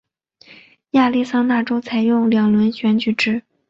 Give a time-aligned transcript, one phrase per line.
[0.93, 3.43] 亚利桑那州采用两轮选举制。